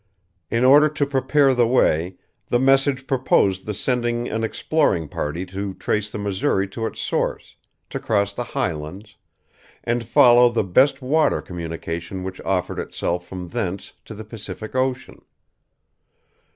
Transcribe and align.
In 0.49 0.65
order 0.65 0.89
to 0.89 1.05
prepare 1.05 1.53
the 1.53 1.67
way, 1.67 2.15
the 2.47 2.57
message 2.57 3.05
proposed 3.05 3.67
the 3.67 3.75
sending 3.75 4.27
an 4.27 4.43
exploring 4.43 5.07
party 5.07 5.45
to 5.45 5.75
trace 5.75 6.09
the 6.09 6.17
Missouri 6.17 6.67
to 6.69 6.87
its 6.87 6.99
source, 6.99 7.55
to 7.91 7.99
cross 7.99 8.33
the 8.33 8.43
Highlands, 8.57 9.15
and 9.83 10.03
follow 10.07 10.49
the 10.49 10.63
best 10.63 11.03
water 11.03 11.39
communication 11.39 12.23
which 12.23 12.41
offered 12.41 12.79
itself 12.79 13.27
from 13.27 13.49
thence 13.49 13.93
to 14.05 14.15
the 14.15 14.25
Pacific 14.25 14.73
Ocean. 14.73 15.21